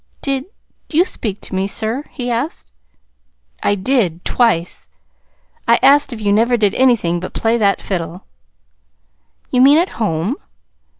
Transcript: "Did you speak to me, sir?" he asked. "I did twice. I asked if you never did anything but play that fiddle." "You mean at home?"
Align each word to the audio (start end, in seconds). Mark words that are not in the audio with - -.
"Did 0.23 0.45
you 0.89 1.05
speak 1.05 1.41
to 1.41 1.53
me, 1.53 1.67
sir?" 1.67 2.05
he 2.09 2.31
asked. 2.31 2.71
"I 3.61 3.75
did 3.75 4.25
twice. 4.25 4.87
I 5.67 5.77
asked 5.83 6.11
if 6.11 6.19
you 6.19 6.33
never 6.33 6.57
did 6.57 6.73
anything 6.73 7.19
but 7.19 7.33
play 7.35 7.55
that 7.59 7.79
fiddle." 7.79 8.25
"You 9.51 9.61
mean 9.61 9.77
at 9.77 9.89
home?" 10.01 10.37